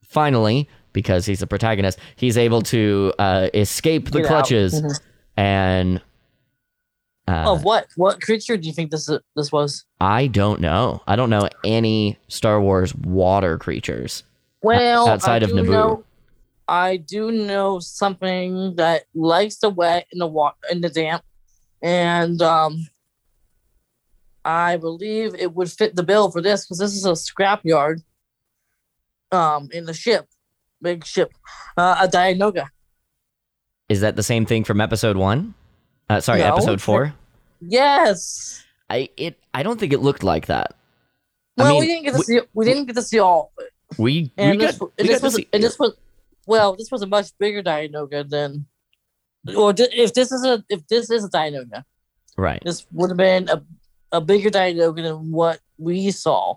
[0.03, 4.99] finally because he's the protagonist he's able to uh, escape the Get clutches Mhm.
[5.35, 6.01] and
[7.29, 7.87] Uh, of what?
[7.97, 9.83] What creature do you think this is, this was?
[9.99, 11.01] I don't know.
[11.07, 14.23] I don't know any Star Wars water creatures.
[14.61, 15.69] Well, outside I of Naboo.
[15.69, 16.03] know-
[16.69, 21.21] I do know something that likes the wet in the water in the damp,
[21.81, 22.87] and um,
[24.45, 28.01] I believe it would fit the bill for this because this is a scrapyard.
[29.31, 30.27] Um, in the ship,
[30.81, 31.31] big ship,
[31.75, 32.69] uh, a Dianoga.
[33.89, 35.53] Is that the same thing from episode one?
[36.09, 36.53] Uh, sorry, No.
[36.53, 37.13] episode four.
[37.61, 38.63] Yes.
[38.89, 40.75] I it I don't think it looked like that.
[41.57, 42.39] I Well, mean, we didn't get to we- see.
[42.53, 43.51] We didn't get to see all.
[43.57, 43.99] of it.
[43.99, 45.95] We And we this, got, and we this was see- and this was
[46.45, 48.65] well, this was a much bigger Dianoga than
[49.57, 51.83] or if this is a if this is a Dianoga,
[52.37, 52.61] right.
[52.63, 53.61] this would have been a,
[54.13, 56.55] a bigger Dianoga than what we saw.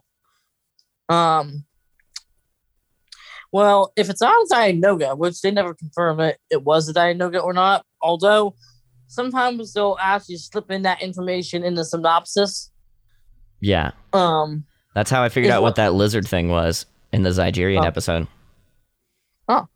[1.08, 1.64] Um
[3.52, 7.42] well, if it's not a Dianoga, which they never confirm it, it was a Dianoga
[7.42, 8.54] or not, although
[9.08, 12.70] sometimes they'll actually slip in that information in the synopsis.
[13.60, 17.30] Yeah, Um that's how I figured out what what- that lizard thing was in the
[17.30, 17.86] Zygerian Oh.
[17.86, 18.26] episode.
[19.48, 19.66] Oh.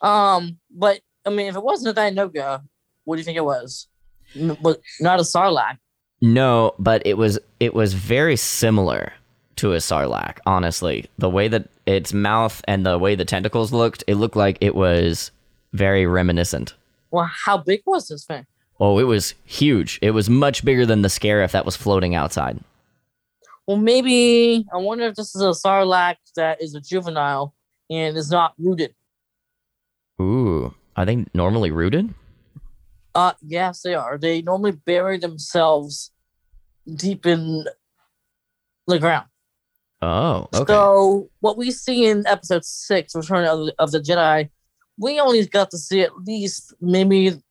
[0.00, 2.62] Um, but I mean, if it wasn't a Dianoga,
[3.04, 3.88] what do you think it was?
[4.36, 5.78] N- But not a Sarlacc.
[6.20, 9.12] No, but it was it was very similar
[9.64, 10.40] to a sarlacc.
[10.44, 14.58] Honestly, the way that its mouth and the way the tentacles looked, it looked like
[14.60, 15.30] it was
[15.72, 16.74] very reminiscent.
[17.10, 18.44] Well, how big was this thing?
[18.78, 19.98] Oh, it was huge.
[20.02, 22.60] It was much bigger than the scarif that was floating outside.
[23.66, 27.54] Well, maybe I wonder if this is a Sarlacc that is a juvenile
[27.88, 28.94] and is not rooted.
[30.20, 32.12] Ooh, are they normally rooted?
[33.14, 34.18] Uh, yes, they are.
[34.18, 36.10] They normally bury themselves
[36.86, 37.64] deep in
[38.86, 39.28] the ground.
[40.04, 40.70] Oh, okay.
[40.70, 44.50] So what we see in episode six, Return of the, of the Jedi,
[44.98, 47.42] we only got to see at least maybe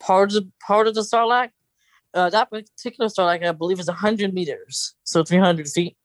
[0.00, 1.50] part of part of the Sarlacc.
[2.14, 5.96] Uh, that particular Sarlacc, I believe, is hundred meters, so three hundred feet.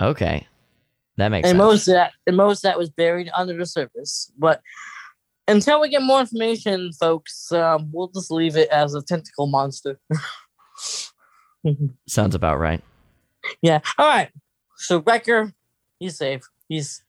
[0.00, 0.46] okay,
[1.16, 1.66] that makes and sense.
[1.66, 4.30] most of that, and most of that was buried under the surface.
[4.38, 4.60] But
[5.48, 9.98] until we get more information, folks, um, we'll just leave it as a tentacle monster.
[12.06, 12.82] Sounds about right.
[13.62, 13.80] yeah.
[13.98, 14.30] All right.
[14.76, 15.52] So Wrecker,
[15.98, 16.42] he's safe.
[16.68, 17.02] He's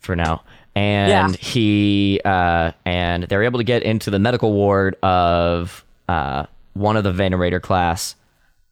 [0.00, 0.42] for now.
[0.74, 6.96] And he uh, and they're able to get into the medical ward of uh, one
[6.96, 8.14] of the Venator class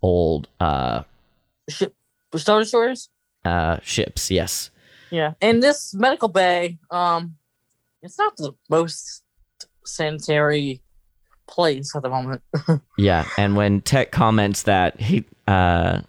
[0.03, 1.03] old uh,
[1.69, 1.95] ship.
[2.37, 3.09] Star Destroyers.
[3.45, 4.31] uh, ships.
[4.31, 4.71] Yes.
[5.11, 7.37] Yeah, and this medical bay, um,
[8.03, 9.23] it's not the most
[9.85, 10.83] sanitary
[11.49, 12.43] place at the moment.
[12.99, 13.27] Yeah.
[13.39, 16.01] And when Tech comments that he uh,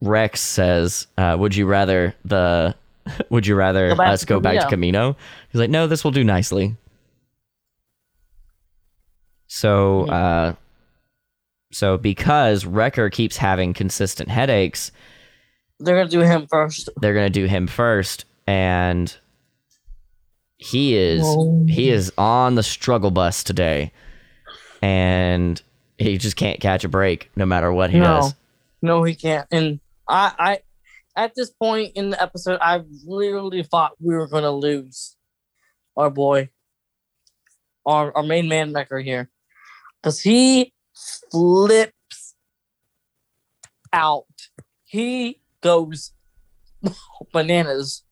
[0.00, 2.74] Rex says, uh, "Would you rather the
[3.30, 5.16] Would you rather go us go back to Camino." Camino?"
[5.50, 6.76] He's like, "No, this will do nicely."
[9.46, 10.54] So, uh,
[11.72, 14.90] so because Wrecker keeps having consistent headaches,
[15.80, 16.88] They're gonna do him first.
[17.00, 19.14] they're gonna do him first, and
[20.56, 21.66] he is Whoa.
[21.68, 23.92] he is on the struggle bus today,
[24.82, 25.60] and
[25.98, 28.04] he just can't catch a break no matter what he No.
[28.04, 28.34] does.
[28.82, 29.46] No, he can't.
[29.50, 30.58] And I, I,
[31.16, 35.16] at this point in the episode, I literally thought we were gonna lose
[35.96, 36.50] our boy,
[37.86, 39.30] our our main man Wrecker here,
[40.02, 40.72] because he
[41.30, 42.34] flips
[43.92, 44.26] out.
[44.84, 46.12] He goes
[47.32, 48.02] bananas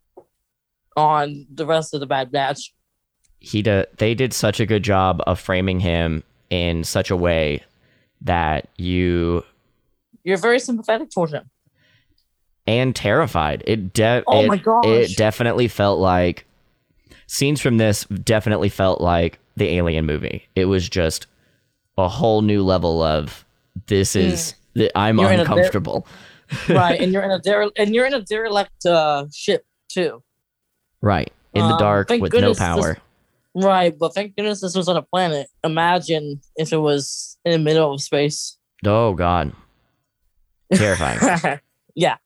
[0.96, 2.72] on the rest of the Bad Batch.
[3.40, 3.88] He did.
[3.98, 7.62] They did such a good job of framing him in such a way
[8.20, 9.42] that you
[10.22, 11.48] You're very sympathetic towards him.
[12.66, 13.64] and terrified.
[13.66, 14.84] It de- Oh it, my gosh.
[14.86, 16.44] It definitely felt like
[17.26, 20.46] scenes from this definitely felt like the Alien movie.
[20.54, 21.26] It was just
[21.98, 23.44] a whole new level of
[23.86, 26.06] this is th- I'm You're uncomfortable.
[26.68, 30.22] right, and you're in a dere- and you're in a derelict uh, ship too.
[31.00, 31.32] right.
[31.54, 32.98] In the Um, dark with no this- power.
[33.54, 35.48] Right, but thank goodness this was on a planet.
[35.62, 38.56] Imagine if it was in the middle of space.
[38.84, 39.52] Oh god.
[40.72, 41.60] Terrifying.
[41.94, 42.16] yeah.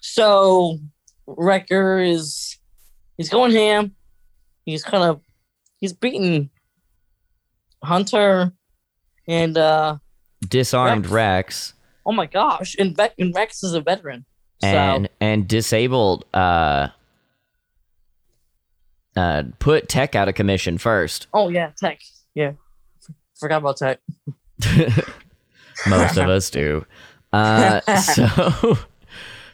[0.00, 0.78] So
[1.26, 2.58] Wrecker is
[3.16, 3.96] he's going ham.
[4.64, 5.20] He's kind of
[5.78, 6.50] he's beating
[7.82, 8.52] Hunter
[9.26, 9.96] and uh
[10.48, 11.12] Disarmed Rex.
[11.12, 11.74] Rex
[12.08, 14.24] oh my gosh, and, Ve- and Rex is a veteran.
[14.60, 16.88] So and and disabled uh
[19.18, 21.26] uh put tech out of commission first.
[21.34, 22.00] oh yeah, Tech.
[22.34, 22.52] Yeah.
[23.38, 24.00] Forgot about Tech.
[25.88, 26.84] Most of us do.
[27.32, 28.78] Uh, so,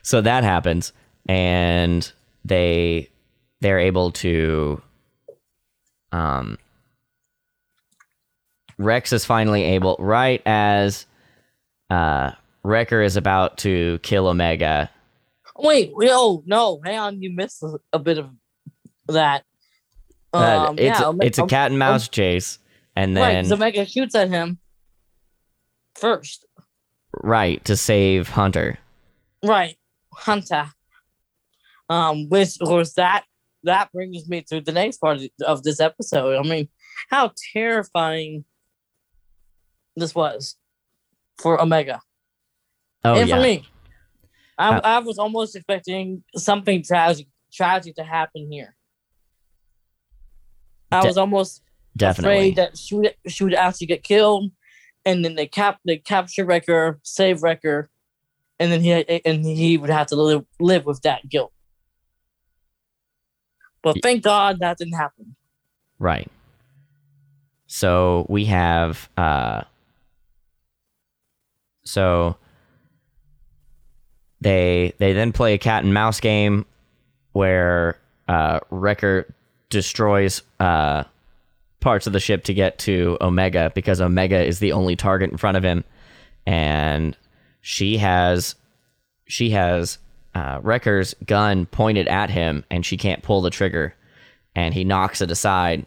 [0.03, 0.93] so that happens,
[1.29, 2.11] and
[2.45, 3.11] they
[3.61, 4.81] they're able to,
[6.13, 6.59] um,
[8.79, 11.07] Rex is finally able, right as
[11.91, 14.91] uh, Wrecker is about to kill Omega.
[15.57, 18.31] Wait, oh no, hang on, you missed a, a bit of
[19.09, 19.45] that.
[20.35, 22.59] Uh, Um, it's yeah, a, it's a cat and mouse chase,
[22.97, 24.59] and Right, then 'cause Omega shoots at him
[25.95, 26.45] first.
[27.23, 28.79] right to save Hunter.
[29.45, 29.77] Right,
[30.13, 30.71] Hunter.
[31.89, 33.25] Um, which of course that
[33.63, 36.37] that brings me to the next part of- of this episode.
[36.39, 36.69] I mean,
[37.11, 38.45] how terrifying
[39.97, 40.57] this was
[41.39, 42.01] for Omega
[43.05, 43.69] Oh and yeah, for me.
[44.59, 48.75] I, Uh, I was almost expecting something tragic tragic to happen here.
[50.91, 51.63] I De- was almost
[51.97, 52.37] definitely.
[52.37, 54.51] afraid that she would she would actually get killed,
[55.05, 57.91] and then they cap they capture Wrecker, save Wrecker,
[58.59, 58.93] and then he
[59.25, 61.53] and he would have to live live with that guilt.
[63.83, 65.37] But thank God that didn't happen.
[65.99, 66.31] Right.
[67.67, 69.63] So we have uh
[71.85, 72.37] so
[74.41, 76.65] they they then play a cat and mouse game
[77.33, 79.35] where uh Wrecker
[79.71, 81.05] destroys uh
[81.85, 85.37] parts of the ship to get to Omega because Omega is the only target in
[85.37, 85.85] front of him.
[86.47, 87.17] And
[87.61, 88.57] she has
[89.27, 89.99] she has
[90.35, 93.95] uh, Wrecker's gun pointed at him and she can't pull the trigger.
[94.57, 95.85] And he knocks it aside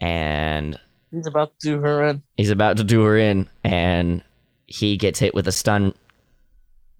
[0.00, 0.78] and
[1.10, 2.22] He's about to do her in.
[2.36, 4.22] he's about to do her in and
[4.66, 5.92] he gets hit with a stun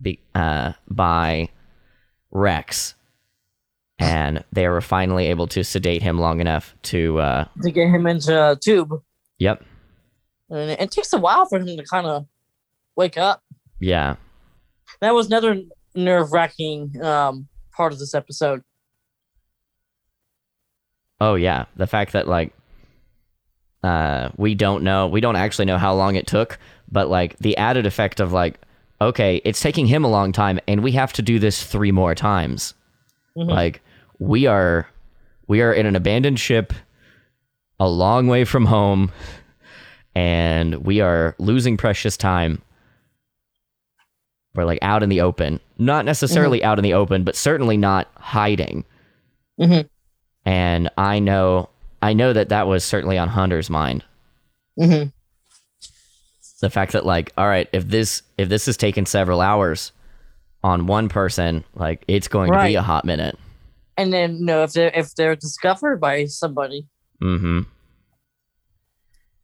[0.02, 1.48] be, uh, by
[2.30, 2.94] Rex
[3.98, 8.06] and they were finally able to sedate him long enough to uh, to get him
[8.06, 8.92] into a tube.
[9.38, 9.62] yep
[10.50, 12.26] And it, it takes a while for him to kind of
[12.96, 13.42] wake up.
[13.80, 14.16] yeah
[15.00, 15.56] That was another
[15.94, 18.62] nerve wracking um, part of this episode.
[21.20, 22.52] Oh yeah, the fact that like
[23.82, 26.58] uh we don't know, we don't actually know how long it took,
[26.90, 28.58] but like the added effect of like
[29.00, 32.14] okay, it's taking him a long time and we have to do this 3 more
[32.14, 32.74] times.
[33.36, 33.48] Mhm.
[33.50, 33.82] Like
[34.18, 34.88] we are
[35.46, 36.72] we are in an abandoned ship
[37.80, 39.10] a long way from home
[40.14, 42.62] and we are losing precious time.
[44.54, 45.58] We're like out in the open.
[45.78, 48.84] Not necessarily out in the open, but certainly not hiding
[49.60, 49.88] Mhm.
[50.44, 51.68] and I know
[52.02, 54.04] I know that that was certainly on Hunter's mind.
[54.78, 55.08] Mm-hmm.
[56.60, 59.90] The fact that like, all right, if this if this has taken several hours
[60.64, 63.38] on one person, like it's going to be a hot minute.
[63.96, 66.88] And then you know if they're if they're discovered by somebody,
[67.22, 67.60] Mm-hmm.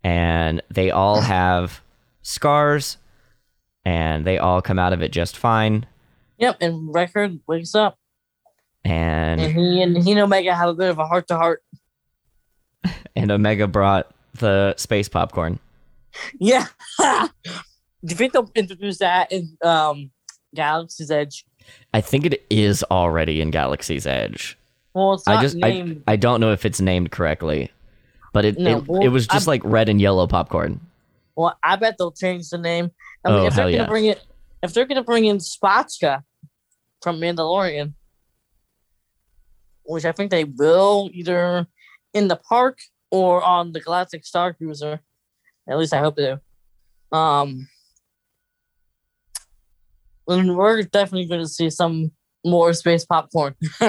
[0.03, 1.83] And they all have
[2.23, 2.97] scars,
[3.85, 5.87] and they all come out of it just fine.
[6.39, 6.57] yep.
[6.61, 7.99] And Wrecker wakes up,
[8.85, 11.63] and And he and he and Omega have a bit of a heart to heart.
[13.17, 15.59] and Omega brought the space popcorn.
[16.39, 16.67] Yeah.
[18.07, 18.51] Think they'll
[19.01, 20.11] that in um,
[20.55, 21.45] Galaxy's Edge?
[21.95, 24.57] I think it is already in Galaxy's Edge.
[24.95, 26.03] Well, it's I just I, named.
[26.09, 27.71] I don't know if it's named correctly,
[28.33, 30.81] but it No, it, well, it was just I'm- like red and yellow popcorn.
[31.37, 32.91] well, I bet they'll change the name.
[33.25, 33.89] I mean, Oh, if they're hell gonna yeah.
[33.89, 34.21] bring it,
[34.63, 36.23] if they're gonna bring in Spotchka
[37.03, 37.93] from Mandalorian,
[39.85, 41.67] which I think they will, either
[42.15, 42.79] in the park
[43.11, 45.01] or on the Galactic Star Cruiser.
[45.69, 46.37] At least I hope they
[47.13, 47.17] do.
[47.17, 47.69] Um,
[50.31, 52.13] then we're definitely going to see some
[52.45, 53.55] more space popcorn.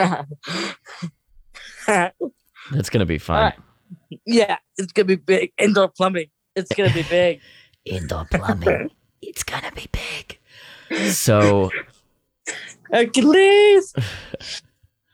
[1.87, 3.37] That's gonna be fun.
[3.37, 3.59] Alright.
[4.25, 5.51] yeah, it's gonna be big.
[5.57, 6.27] Indoor plumbing.
[6.55, 7.41] It's gonna be big.
[7.85, 8.91] Indoor plumbing.
[9.21, 10.39] it's gonna be big.
[11.11, 11.71] So,
[12.91, 13.93] Hercules.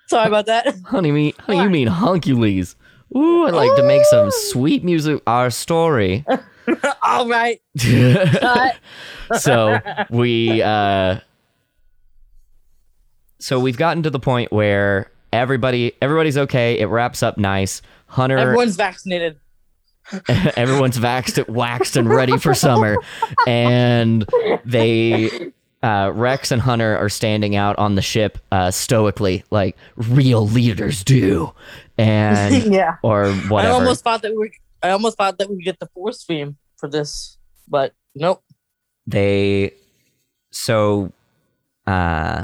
[0.07, 0.75] Sorry about that.
[0.85, 2.75] honey, me, honey, you mean Honkules?
[3.15, 5.21] Ooh, I like to make some sweet music.
[5.27, 6.25] Our story.
[7.03, 7.61] All right.
[9.39, 9.77] So
[10.09, 11.19] we uh
[13.39, 18.37] so we've gotten to the point where everybody everybody's okay it wraps up nice hunter
[18.37, 19.37] Everyone's vaccinated.
[20.55, 22.95] everyone's waxed waxed and ready for summer
[23.45, 24.25] and
[24.63, 25.51] they
[25.83, 31.03] uh, Rex and Hunter are standing out on the ship uh, stoically, like real leaders
[31.03, 31.53] do,
[31.97, 32.97] and yeah.
[33.03, 33.73] or whatever.
[33.73, 34.51] I almost thought that we.
[34.87, 38.43] I almost thought that we'd get the force theme for this, but nope.
[39.05, 39.73] they
[40.51, 41.11] so
[41.85, 42.43] uh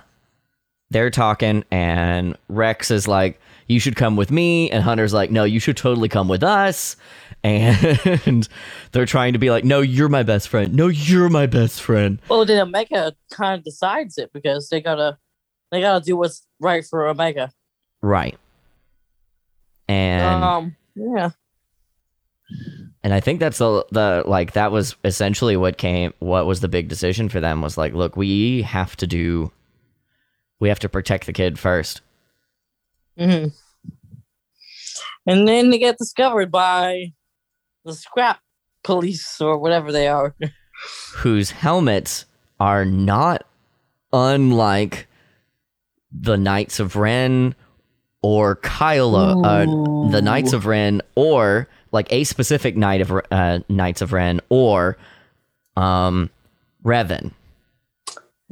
[0.90, 5.44] they're talking and Rex is like you should come with me and Hunter's like no
[5.44, 6.96] you should totally come with us
[7.44, 8.48] and
[8.92, 12.22] they're trying to be like no you're my best friend no you're my best friend
[12.30, 15.18] Well, then Omega kind of decides it because they gotta,
[15.72, 17.52] they gotta do what's right for Omega.
[18.02, 18.38] right
[19.88, 20.76] and um.
[20.96, 21.32] Yeah.
[23.04, 26.70] And I think that's the the like that was essentially what came what was the
[26.70, 29.52] big decision for them was like, look, we have to do
[30.60, 32.02] we have to protect the kid first.
[33.18, 33.48] hmm
[35.26, 37.14] And then they get discovered by
[37.84, 38.40] the scrap
[38.84, 40.36] police or whatever they are.
[41.16, 42.26] whose helmets
[42.60, 43.46] are not
[44.12, 45.08] unlike
[46.12, 47.56] the Knights of Ren
[48.22, 54.02] or Kylo, uh, the Knights of Ren, or like a specific Knight of uh, Knights
[54.02, 54.98] of Ren, or
[55.78, 56.30] um,
[56.84, 57.32] Revan.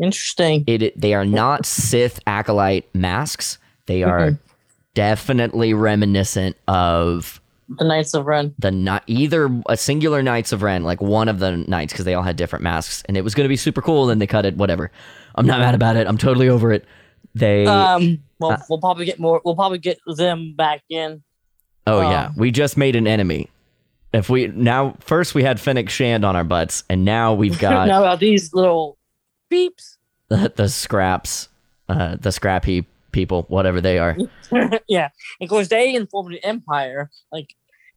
[0.01, 0.63] Interesting.
[0.67, 3.57] It, they are not Sith acolyte masks.
[3.87, 4.37] They are
[4.93, 7.41] definitely reminiscent of
[7.77, 8.53] The Knights of Ren.
[8.57, 12.13] the ni- either a singular Knights of Ren, like one of the knights, because they
[12.13, 14.05] all had different masks, and it was going to be super cool.
[14.07, 14.55] Then they cut it.
[14.55, 14.91] Whatever.
[15.35, 16.07] I'm not mad about it.
[16.07, 16.85] I'm totally over it.
[17.35, 17.65] They.
[17.65, 18.23] Um.
[18.39, 19.41] Well, Uh, we'll probably get more.
[19.45, 21.21] We'll probably get them back in.
[21.91, 23.49] Oh um, yeah, we just made an enemy.
[24.13, 27.87] If we now first we had Fennec Shand on our butts, and now we've got
[27.87, 28.97] now these little
[29.51, 29.97] beeps.
[30.29, 31.49] the, the scraps,
[31.89, 34.17] uh, the scrappy people, whatever they are.
[34.87, 35.09] yeah.
[35.41, 37.53] Of course, they informed the Empire like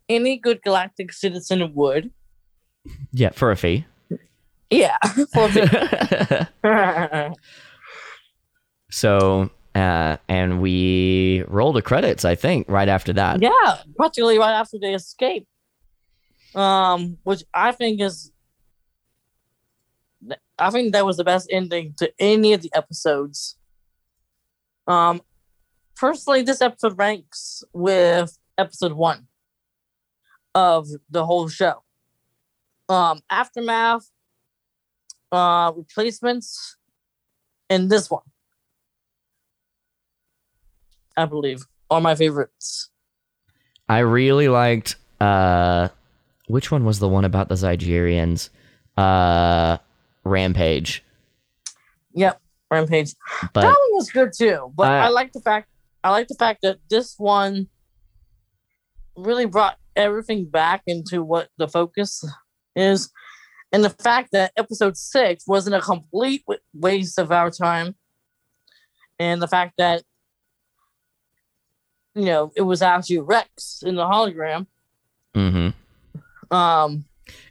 [0.08, 2.10] any good galactic citizen would.
[3.12, 3.86] Yeah, for a fee.
[4.70, 4.98] Yeah.
[5.32, 6.48] For the-
[8.90, 12.24] so, uh, and we rolled the credits.
[12.24, 13.42] I think right after that.
[13.42, 13.78] yeah.
[13.96, 15.46] Practically right after they escape.
[16.54, 18.30] Um, which I think is.
[20.56, 23.56] I think that was the best ending to any of the episodes.
[24.86, 25.20] Um,
[25.96, 29.26] personally, this episode ranks with episode one
[30.54, 31.82] of the whole show.
[32.88, 34.08] Um, aftermath,
[35.32, 36.76] uh, replacements,
[37.68, 38.22] and this one,
[41.16, 42.90] I believe, are my favorites.
[43.88, 45.88] I really liked uh
[46.48, 48.50] which one was the one about the Zygerians?
[48.96, 49.78] Uh
[50.24, 51.04] Rampage.
[52.14, 52.40] Yep,
[52.70, 53.14] Rampage.
[53.52, 55.68] But that one was good too, but I- I like the fact
[56.02, 57.68] I like the fact that this one
[59.16, 62.24] really brought everything back into what the focus
[62.76, 63.10] is,
[63.72, 66.44] and the fact that episode six wasn't a complete
[66.74, 67.94] waste of our time,
[69.18, 70.02] and the fact that
[72.14, 74.66] you know it was actually Rex in the hologram.
[75.34, 76.54] Mm-hmm.
[76.54, 77.04] Um,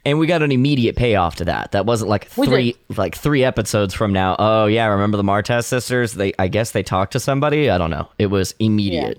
[0.04, 1.72] and we got an immediate payoff to that.
[1.72, 4.36] That wasn't like three like three episodes from now.
[4.38, 6.14] Oh yeah, remember the Martez sisters?
[6.14, 7.70] They I guess they talked to somebody.
[7.70, 8.08] I don't know.
[8.18, 9.18] It was immediate.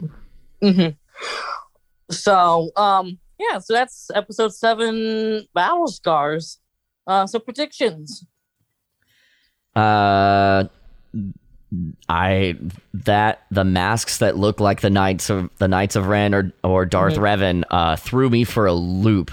[0.61, 0.95] Mm-hmm.
[2.11, 6.59] So, um, yeah, so that's episode seven, Battle Scars.
[7.07, 8.25] Uh, so predictions.
[9.75, 10.65] Uh
[12.07, 12.55] I
[12.93, 16.85] that the masks that look like the knights of the knights of Ren or or
[16.85, 19.31] Darth Revan uh threw me for a loop.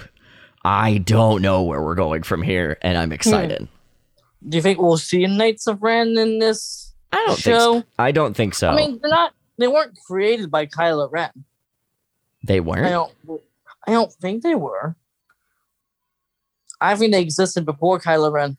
[0.64, 3.68] I don't know where we're going from here, and I'm excited.
[4.48, 7.72] Do you think we'll see Knights of Ren in this I don't show?
[7.74, 7.88] think so.
[7.98, 8.68] I don't think so.
[8.70, 9.34] I mean, they're not.
[9.58, 11.30] They weren't created by Kylo Ren.
[12.44, 12.88] they weren't.
[12.88, 13.40] don't.
[13.86, 14.96] I don't think they were.
[16.80, 18.56] I think they existed before Kylo Ren.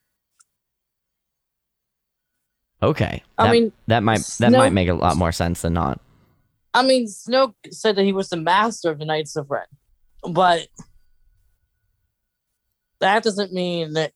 [2.83, 3.23] Okay.
[3.37, 5.99] I That- mean, that might that Snoke- might make a lot more sense than not.
[6.75, 9.65] I mean, Snoke said that he was the master of the Knights of Ren,
[10.29, 10.67] but
[12.99, 14.11] that doesn't mean that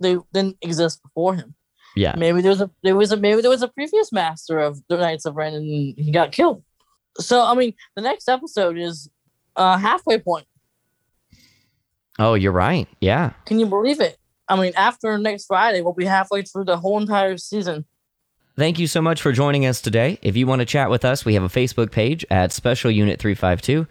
[0.00, 1.54] they didn't exist before him.
[1.94, 2.14] Yeah.
[2.16, 4.96] Maybe there was a there was a maybe there was a previous master of the
[4.96, 6.62] Knights of Ren and he got killed.
[7.18, 9.10] So I mean, the next episode is
[9.56, 10.46] uh halfway point.
[12.18, 12.88] Oh, you're right.
[13.00, 13.32] Yeah.
[13.46, 14.16] Can you believe it?
[14.48, 17.84] I mean, after next Friday, we'll be halfway through the whole entire season.
[18.56, 20.18] Thank you so much for joining us today.
[20.20, 23.18] If you want to chat with us, we have a Facebook page at Special Unit
[23.18, 23.86] 352,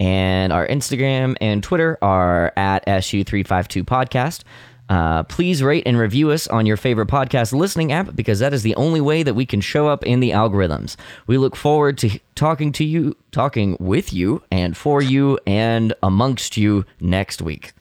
[0.00, 4.42] and our Instagram and Twitter are at SU352 Podcast.
[4.88, 8.62] Uh, please rate and review us on your favorite podcast listening app because that is
[8.62, 10.96] the only way that we can show up in the algorithms.
[11.26, 16.56] We look forward to talking to you, talking with you, and for you, and amongst
[16.56, 17.72] you next week.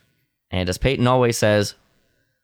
[0.49, 1.75] And as Peyton always says,